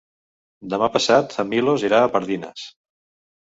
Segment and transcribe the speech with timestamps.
[0.73, 2.67] Demà passat en Milos irà a Pardines.